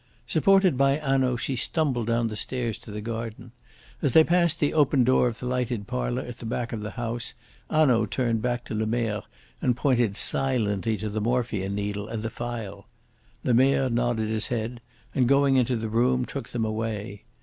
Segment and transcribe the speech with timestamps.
[0.25, 3.51] Supported by Hanaud she stumbled down the stairs to the garden.
[4.01, 6.89] As they passed the open door of the lighted parlour at the back of the
[6.97, 7.35] house
[7.69, 9.21] Hanaud turned back to Lemerre
[9.61, 12.87] and pointed silently to the morphia needle and the phial.
[13.43, 14.81] Lemerre nodded his head,
[15.13, 17.21] and going into the room took them away.